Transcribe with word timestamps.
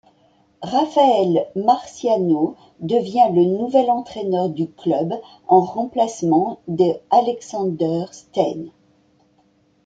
Raphaël 0.63 1.51
Marciano 1.55 2.55
devient 2.79 3.29
le 3.35 3.45
nouvel 3.45 3.91
entraîneur 3.91 4.49
du 4.49 4.67
club 4.67 5.13
en 5.47 5.61
remplacement 5.61 6.57
de 6.67 6.87
Alexander 7.11 8.05
Stein. 8.11 8.65